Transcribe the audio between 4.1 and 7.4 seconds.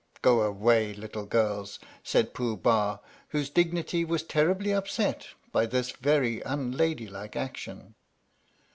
terribly upset by this very unladylike